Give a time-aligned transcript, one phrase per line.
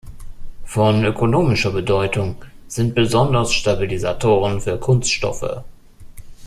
[0.65, 2.35] Von ökonomischer Bedeutung
[2.67, 5.63] sind besonders Stabilisatoren für Kunststoffe.